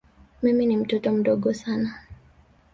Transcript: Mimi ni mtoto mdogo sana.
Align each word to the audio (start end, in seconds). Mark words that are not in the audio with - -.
Mimi 0.41 0.65
ni 0.65 0.77
mtoto 0.77 1.11
mdogo 1.11 1.53
sana. 1.53 1.97